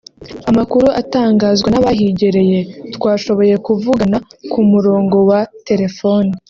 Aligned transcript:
Amakuru 0.49 0.85
atangazwa 1.01 1.67
n’abahigereye 1.71 2.59
twashoboye 2.95 3.55
kuvugana 3.65 4.17
ku 4.51 4.59
murongo 4.71 5.17
wa 5.29 5.41
telefone 5.67 6.31